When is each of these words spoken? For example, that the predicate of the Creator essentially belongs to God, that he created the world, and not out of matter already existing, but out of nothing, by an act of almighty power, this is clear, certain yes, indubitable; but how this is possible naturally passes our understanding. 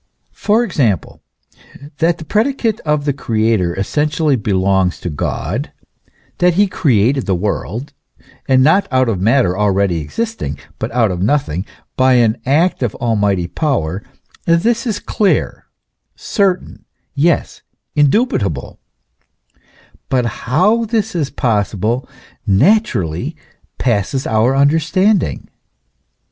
For 0.33 0.63
example, 0.63 1.21
that 1.99 2.17
the 2.17 2.25
predicate 2.25 2.79
of 2.79 3.05
the 3.05 3.13
Creator 3.13 3.75
essentially 3.77 4.35
belongs 4.35 4.99
to 5.01 5.11
God, 5.11 5.71
that 6.39 6.55
he 6.55 6.65
created 6.65 7.27
the 7.27 7.35
world, 7.35 7.93
and 8.47 8.63
not 8.63 8.87
out 8.89 9.07
of 9.09 9.21
matter 9.21 9.55
already 9.55 10.01
existing, 10.01 10.57
but 10.79 10.91
out 10.91 11.11
of 11.11 11.21
nothing, 11.21 11.67
by 11.97 12.13
an 12.13 12.41
act 12.47 12.81
of 12.81 12.95
almighty 12.95 13.45
power, 13.47 14.01
this 14.47 14.87
is 14.87 14.99
clear, 14.99 15.67
certain 16.15 16.83
yes, 17.13 17.61
indubitable; 17.95 18.79
but 20.09 20.25
how 20.25 20.83
this 20.85 21.13
is 21.13 21.29
possible 21.29 22.09
naturally 22.47 23.35
passes 23.77 24.25
our 24.25 24.55
understanding. 24.55 25.47